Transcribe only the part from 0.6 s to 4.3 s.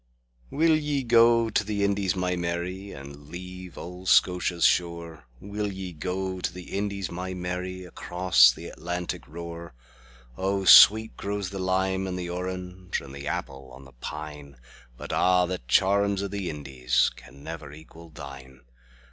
ye go to the Indies, my Mary, And leave auld